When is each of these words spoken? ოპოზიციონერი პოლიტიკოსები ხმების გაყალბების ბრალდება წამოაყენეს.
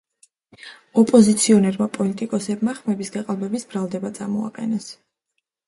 ოპოზიციონერი 1.01 1.89
პოლიტიკოსები 1.99 2.75
ხმების 2.81 3.15
გაყალბების 3.19 3.69
ბრალდება 3.75 4.15
წამოაყენეს. 4.21 4.93